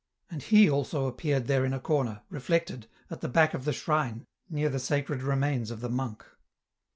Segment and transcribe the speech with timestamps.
[0.31, 4.25] And he also appeared there in a corner, reflected, at the back of the shrine,
[4.49, 6.25] near the sacred remains of the monk.